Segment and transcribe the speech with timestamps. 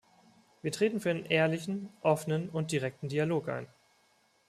[0.63, 3.67] Wir treten für einen ehrlichen, offenen und direkten Dialog ein.